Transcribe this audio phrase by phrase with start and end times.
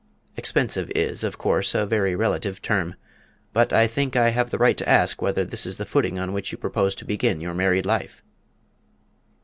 [0.35, 2.95] "Expensive is, of course, a very relative term.
[3.53, 6.33] But I think I have the right to ask whether this is the footing on
[6.33, 8.23] which you propose to begin your married life?"